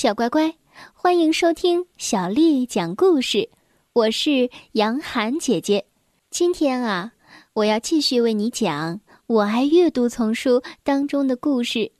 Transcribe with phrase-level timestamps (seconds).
[0.00, 0.56] 小乖乖，
[0.94, 3.50] 欢迎收听小丽讲故事。
[3.92, 5.84] 我是杨涵姐姐。
[6.30, 7.12] 今天啊，
[7.52, 11.92] 我要继续为你讲《我爱阅读》丛书当中的故事。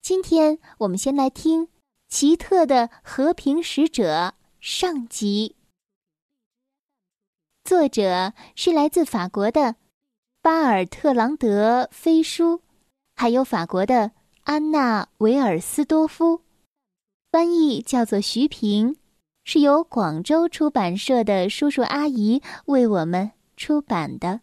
[0.00, 1.66] 今天我们先来听
[2.08, 4.28] 《奇特的和平使者》
[4.60, 5.56] 上集。
[7.64, 9.74] 作者是来自法国的
[10.40, 12.60] 巴尔特朗德·菲舒，
[13.16, 14.12] 还有法国的
[14.44, 16.43] 安娜·维尔斯多夫。
[17.34, 18.94] 翻译叫做徐平，
[19.42, 24.42] 是由广州出版社的叔叔阿姨为我们出版的。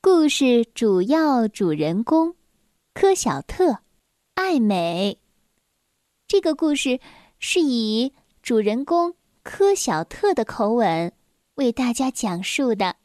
[0.00, 2.34] 故事主要主人公
[2.94, 3.80] 柯小特、
[4.36, 5.20] 爱美。
[6.26, 6.98] 这个故事
[7.38, 8.10] 是以
[8.42, 11.12] 主人公柯小特的口吻
[11.56, 12.96] 为大家讲述的。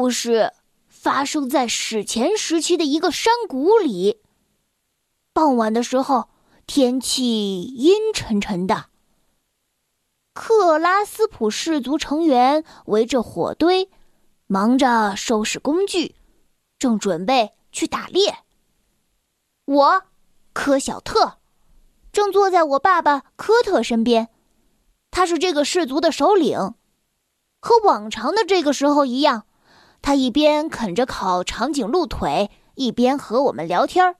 [0.00, 0.54] 故事
[0.88, 4.22] 发生在史前时期的一个山谷里。
[5.34, 6.30] 傍晚的时候，
[6.66, 8.86] 天气阴沉沉的。
[10.32, 13.90] 克拉斯普氏族成员围着火堆，
[14.46, 16.14] 忙着收拾工具，
[16.78, 18.38] 正准备去打猎。
[19.66, 20.02] 我，
[20.54, 21.36] 科小特，
[22.10, 24.30] 正坐在我爸爸科特身边，
[25.10, 26.72] 他是这个氏族的首领，
[27.60, 29.44] 和往常的这个时候一样。
[30.02, 34.16] 他一边啃着烤长颈鹿腿，一边和我们聊天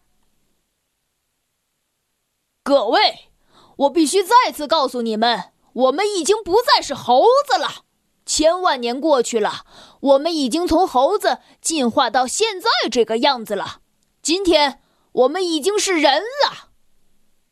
[2.62, 3.30] 各位，
[3.76, 7.84] 我必须再次告诉你们，我们已经不再是猴子了。
[8.26, 9.64] 千万年过去了，
[10.00, 13.80] 我们已经从猴子进化到现在这个样子了。
[14.22, 16.68] 今天，我们已经是人了。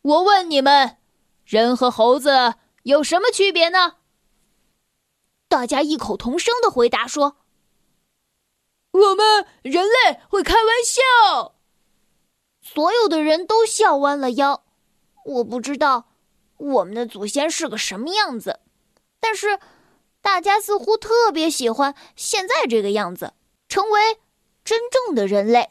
[0.03, 0.97] 我问你们，
[1.43, 3.95] 人和猴子有什么区别呢？
[5.49, 7.37] 大家异口同声的回答说。
[8.91, 11.55] 我们人类会开玩笑，
[12.61, 14.65] 所有的人都笑弯了腰。
[15.25, 16.09] 我不知道
[16.57, 18.59] 我们的祖先是个什么样子，
[19.19, 19.59] 但是
[20.21, 23.33] 大家似乎特别喜欢现在这个样子，
[23.67, 24.17] 成为
[24.63, 25.69] 真正的人类。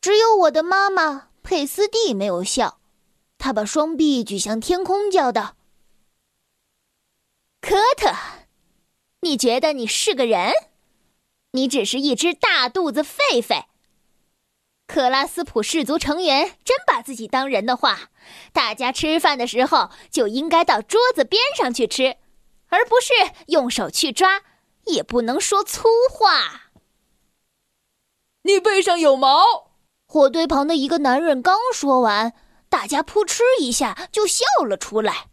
[0.00, 2.80] 只有我的妈妈佩斯蒂没有笑，
[3.36, 5.56] 她把双臂举向天空，叫道
[7.60, 8.12] ：“科特，
[9.20, 10.52] 你觉得你是个人？”
[11.56, 13.64] 你只是一只大肚子狒狒。
[14.86, 18.10] 克拉斯普氏族成员真把自己当人的话，
[18.52, 22.18] 大家吃饭的时候就应该到桌子边上去吃，
[22.68, 23.12] 而不是
[23.48, 24.42] 用手去抓，
[24.84, 26.70] 也不能说粗话。
[28.42, 29.72] 你背上有毛！
[30.06, 32.34] 火堆旁的一个男人刚说完，
[32.68, 35.28] 大家扑哧一下就笑了出来。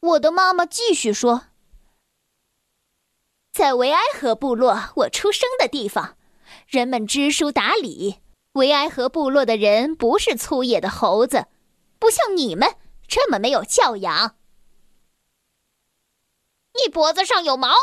[0.00, 1.48] 我的妈妈继续说。
[3.56, 6.18] 在维埃河部落，我出生的地方，
[6.66, 8.20] 人们知书达理。
[8.52, 11.46] 维埃河部落的人不是粗野的猴子，
[11.98, 12.76] 不像你们
[13.08, 14.36] 这么没有教养。
[16.74, 17.74] 你脖子上有毛！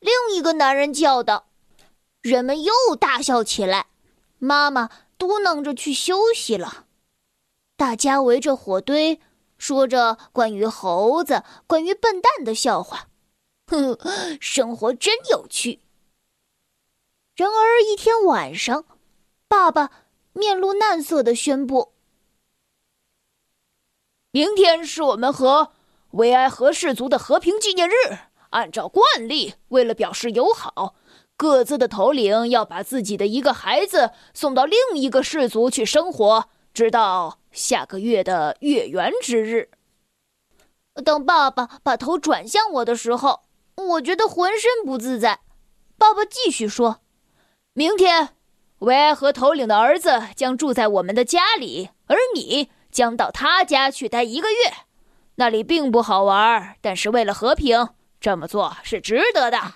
[0.00, 1.46] 另一个男人叫道。
[2.22, 3.86] 人们又大笑起来。
[4.40, 6.86] 妈妈嘟囔着去休息了。
[7.76, 9.20] 大家围着火堆，
[9.58, 13.09] 说着关于猴子、关于笨蛋的笑话。
[13.70, 13.96] 哼，
[14.42, 15.80] 生活真有趣。
[17.36, 18.84] 然而一天晚上，
[19.48, 19.90] 爸爸
[20.32, 21.92] 面露难色的宣布
[24.32, 25.72] ：“明天是我们和
[26.10, 27.92] 维埃和氏族的和平纪念日。
[28.50, 30.96] 按照惯例，为了表示友好，
[31.36, 39.70] 各自的头领要把自己的一个孩子送到另一个氏族去生活，直到下个月的月圆之日。”
[41.04, 43.44] 当爸爸把头转向我的时候。
[43.76, 45.40] 我觉得浑身不自在。
[45.96, 47.00] 爸爸继续说
[47.74, 48.36] ：“明天，
[48.80, 54.56] 维埃和头领的儿子将住在我们的家里，而你将到他家去待一个月。
[55.36, 59.74] 那里并不好玩，但是为了和平，这么做是值得的。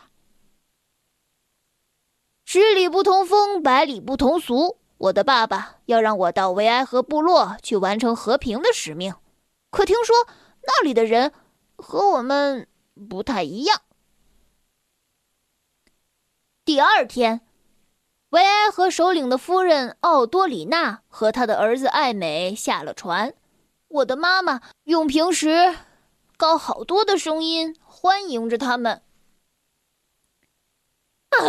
[2.44, 4.78] 十里不同风，百里不同俗。
[4.98, 9.14] 我的爸爸要让我到维埃和部落去完成和平的使命，
[9.70, 10.14] 可听说
[10.62, 11.32] 那里的人
[11.76, 12.68] 和我们
[13.08, 13.82] 不太一样。”
[16.64, 17.42] 第二天，
[18.30, 23.34] 维埃和首领的夫人奥多里娜和他的儿子艾美下了船。
[23.88, 25.76] 我的妈妈用平时
[26.36, 29.02] 高好多的声音欢迎着他们。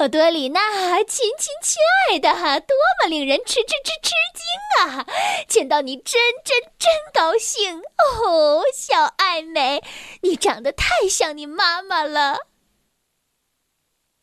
[0.05, 1.81] 奥多里娜，亲亲亲
[2.11, 2.29] 爱的，
[2.61, 4.45] 多么令人吃吃吃吃惊
[4.85, 5.03] 啊！
[5.47, 9.83] 见到你真真真高兴哦，小爱美，
[10.21, 12.37] 你长得太像你妈妈了。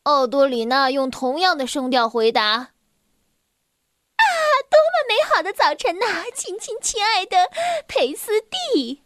[0.05, 4.23] 奥多里娜用同样的声调回答：“啊，
[4.71, 7.51] 多么美好的早晨呐，亲亲亲爱的
[7.89, 9.03] 裴斯蒂。”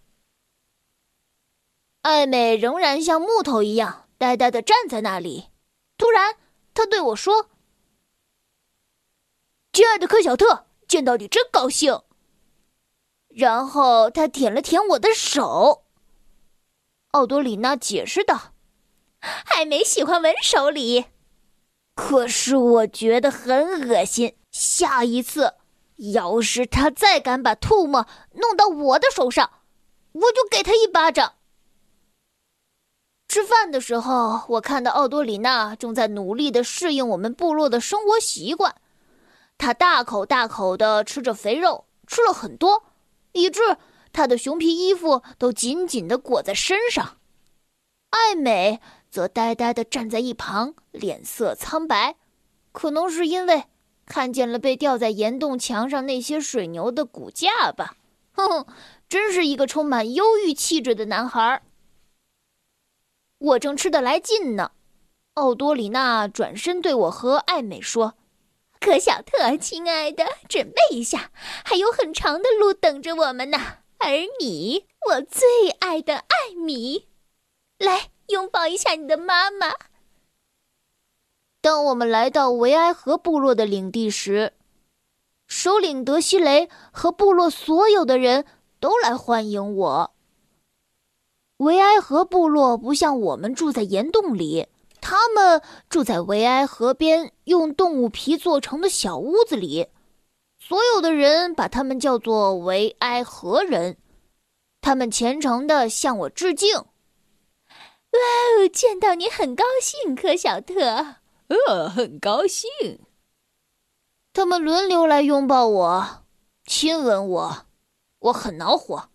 [2.04, 5.48] 艾美仍然像木头一样呆呆的站在那里。
[5.96, 6.36] 突然，
[6.76, 7.48] 他对我说
[9.72, 12.02] ：“亲爱的科小特，见到你真高兴。”
[13.34, 15.86] 然后他舔了舔我的手。
[17.12, 18.52] 奥多里娜解释道
[19.54, 21.06] ：“爱美喜欢闻手礼，
[21.94, 24.36] 可是我觉得很恶心。
[24.50, 25.54] 下一次，
[26.12, 29.50] 要是他再敢把唾沫弄到我的手上，
[30.12, 31.36] 我就给他一巴掌。”
[33.36, 38.74] 吃饭的时候，我看到奥多里娜正在努力的适应我们部落的生活习惯。
[39.58, 42.84] 她大口大口的吃着肥肉，吃了很多，
[43.32, 43.60] 以致
[44.10, 47.18] 她的熊皮衣服都紧紧的裹在身上。
[48.08, 48.80] 爱美
[49.10, 52.16] 则呆呆的站在一旁，脸色苍白，
[52.72, 53.64] 可能是因为
[54.06, 57.96] 看见了被吊在岩洞墙上那些水牛的骨架吧。
[58.32, 58.66] 哼哼，
[59.10, 61.60] 真是一个充满忧郁气质的男孩。
[63.46, 64.72] 我正吃得来劲呢，
[65.34, 68.14] 奥多里娜转身对我和艾美说
[68.80, 71.30] ：“可小特，亲爱的，准备一下，
[71.64, 73.58] 还有很长的路等着我们呢。
[73.98, 74.10] 而
[74.40, 77.06] 你，我最爱的艾米，
[77.78, 79.72] 来拥抱一下你的妈妈。”
[81.62, 84.54] 当我们来到维埃河部落的领地时，
[85.46, 88.44] 首领德西雷和部落所有的人
[88.80, 90.15] 都来欢迎我。
[91.58, 94.66] 维埃河部落不像我们住在岩洞里，
[95.00, 99.88] 他们住在维埃河边用动物皮做成的小屋子里。
[100.58, 103.96] 所有的人把他们叫做维埃河人，
[104.82, 106.76] 他们虔诚的向我致敬。
[106.76, 106.84] 哇
[108.58, 111.16] 哦，见到你很高兴，科小特。
[111.48, 112.68] 呃，很高兴。
[114.34, 116.24] 他们轮流来拥抱我，
[116.66, 117.66] 亲吻我，
[118.18, 119.08] 我很恼火。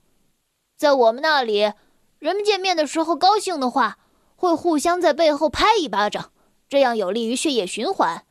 [0.75, 1.71] 在我们那里。
[2.21, 3.97] 人们见面的时候高兴的话，
[4.35, 6.31] 会互相在背后拍一巴掌，
[6.69, 8.27] 这样有利于血液循环。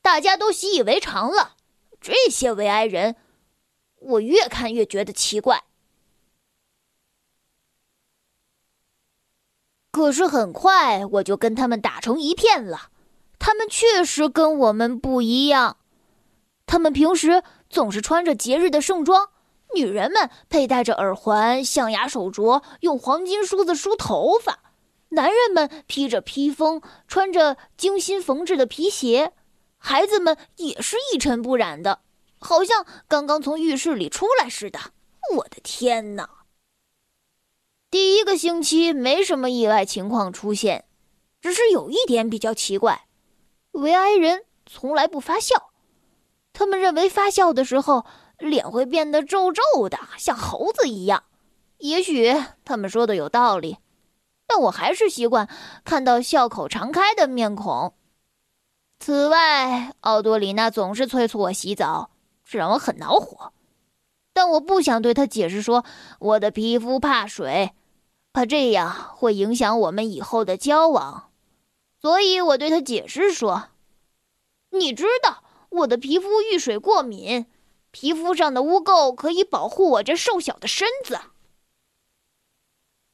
[0.00, 1.56] 大家都习以为常了。
[2.00, 3.16] 这些维埃人，
[3.96, 5.64] 我越看越觉得奇怪。
[9.92, 12.88] 可是很快我就跟他们打成一片了。
[13.38, 15.76] 他们确实跟我们不一样。
[16.64, 19.28] 他们平时总是穿着节日的盛装。
[19.74, 24.60] 女人们佩戴着耳环、象牙手镯，用黄金梳子梳头发；
[25.10, 29.32] 男人们披着披风，穿着精心缝制的皮鞋；
[29.76, 32.00] 孩子们也是一尘不染的，
[32.38, 34.78] 好像刚刚从浴室里出来似的。
[35.36, 36.28] 我的天哪！
[37.90, 40.86] 第一个星期没什么意外情况出现，
[41.42, 43.06] 只是有一点比较奇怪：
[43.72, 45.70] 维埃人从来不发笑。
[46.54, 48.06] 他们认为发笑的时候。
[48.38, 51.24] 脸会变得皱皱的，像猴子一样。
[51.78, 53.78] 也许他们说的有道理，
[54.46, 55.48] 但我还是习惯
[55.84, 57.94] 看到笑口常开的面孔。
[59.00, 62.10] 此外，奥多里娜总是催促我洗澡，
[62.44, 63.52] 这让我很恼火。
[64.32, 65.84] 但我不想对她解释说
[66.18, 67.72] 我的皮肤怕水，
[68.32, 71.30] 怕这样会影响我们以后的交往。
[72.00, 73.70] 所以我对她解释说
[74.70, 77.46] ：“你知道我的皮肤遇水过敏。”
[77.90, 81.18] 皮肤上的污垢可以保护我这瘦小的身子，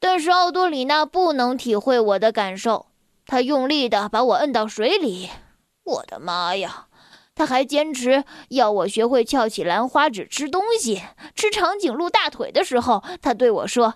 [0.00, 2.86] 但是奥多里娜不能体会我的感受，
[3.26, 5.30] 她用力的把我摁到水里。
[5.84, 6.88] 我的妈呀！
[7.34, 11.02] 她还坚持要我学会翘起兰花指吃东西。
[11.34, 13.94] 吃长颈鹿大腿的时候，她对我说。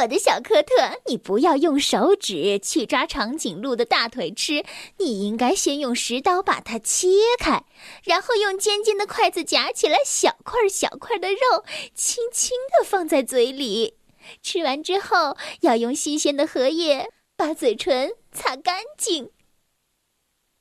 [0.00, 4.64] 我的小科特，你不要用手指去抓长颈鹿的大腿吃，
[4.98, 7.08] 你应该先用石刀把它切
[7.38, 7.64] 开，
[8.02, 13.94] 然后用尖尖的筷子夹起来小块小块的肉，轻轻地放在嘴里。
[14.42, 19.30] 吃完之后，要用新鲜的荷叶把嘴唇擦干净。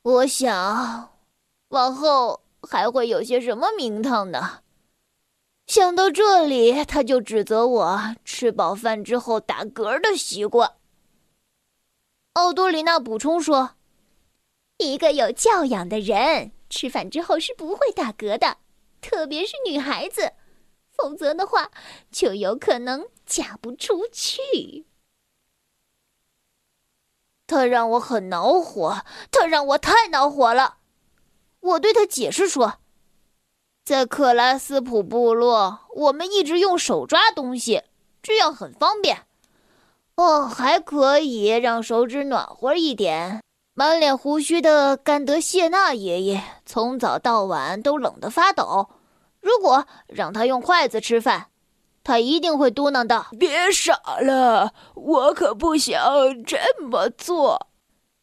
[0.04, 1.10] 我想，
[1.70, 4.60] 往后还会有些什么名堂呢？
[5.66, 10.74] 想到这里，他就指责我吃饱饭之后打嗝的习惯。
[12.34, 13.76] 奥多里娜补充说
[14.78, 18.58] ：“一个有教养的人吃饭之后是不会打嗝的，
[19.02, 20.34] 特别是女孩子，
[20.92, 21.72] 否则的话
[22.12, 24.86] 就有可能嫁不出去。”
[27.48, 30.78] 他让我很恼火，他让我太恼火了。
[31.60, 32.80] 我对他解释说，
[33.86, 37.84] 在克拉斯普部落，我们一直用手抓东西，
[38.22, 39.24] 这样很方便。
[40.16, 43.42] 哦，还可以让手指暖和一点。
[43.74, 48.90] 满脸胡须的甘德谢纳爷爷从早到晚都冷得发抖。
[49.42, 51.48] 如果让他用筷子吃饭，
[52.06, 56.00] 他一定会嘟囔道：“别傻了，我可不想
[56.46, 57.68] 这么做。”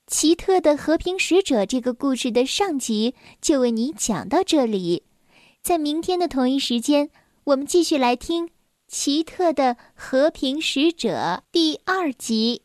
[0.07, 5.05] 奇特的和平使者这个故事的上集就为你讲到这里，
[5.63, 7.11] 在明天的同一时间，
[7.45, 8.47] 我们继续来听
[8.89, 11.09] 《奇特的和平使者》
[11.53, 12.63] 第二集。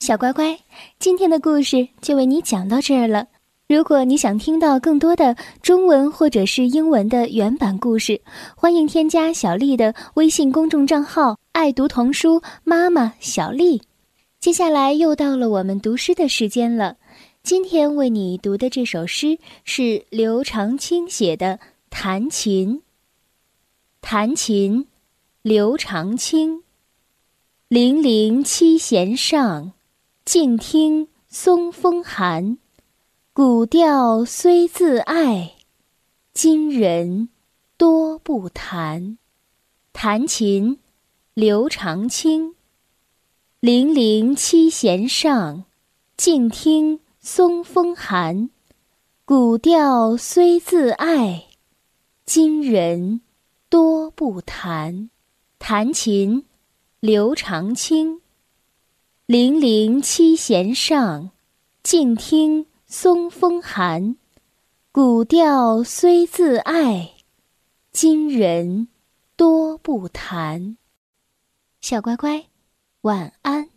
[0.00, 0.60] 小乖乖，
[0.98, 3.26] 今天的故事就为你讲到这儿了。
[3.68, 8.22] 如果你想听到更多的中文或者是英文的原版故事，
[8.56, 13.82] 欢迎添加小丽的微信公众账号“爱读童书妈妈小丽”。
[14.40, 16.96] 接下来又到了我们读诗的时间了。
[17.42, 21.58] 今天为你读的这首诗是刘长卿写的
[21.90, 22.76] 《弹琴》。
[24.00, 24.86] 弹琴，
[25.42, 26.62] 刘长卿。
[27.66, 29.72] 零零七弦上。
[30.24, 32.58] 静听松风寒，
[33.32, 35.54] 古调虽自爱，
[36.32, 37.28] 今人
[37.76, 39.18] 多不弹。
[39.92, 40.78] 弹琴，
[41.34, 42.54] 刘长卿。
[43.58, 45.64] 零零七弦上，
[46.16, 48.50] 静听松风寒，
[49.24, 51.44] 古调虽自爱，
[52.26, 53.20] 今人
[53.68, 55.08] 多不弹。
[55.56, 56.44] 弹琴，
[56.98, 58.20] 刘长卿。
[59.26, 61.30] 零零七弦上，
[61.84, 64.16] 静听松风寒。
[64.90, 67.12] 古调虽自爱，
[67.92, 68.88] 今人
[69.36, 70.76] 多不弹。
[71.80, 72.46] 小乖乖，
[73.02, 73.71] 晚安。